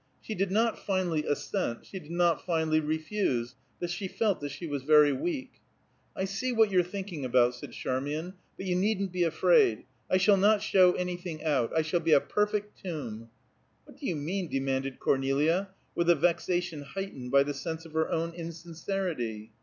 [0.19, 4.65] She did not finally assent; she did not finally refuse; but she felt that she
[4.65, 5.61] was very weak.
[6.15, 9.85] "I see what you're thinking about," said Charmian, "but you needn't be afraid.
[10.09, 11.71] I shall not show anything out.
[11.77, 13.29] I shall be a perfect tomb."
[13.85, 18.09] "What do you mean?" demanded Cornelia, with a vexation heightened by the sense of her
[18.09, 19.51] own insincerity.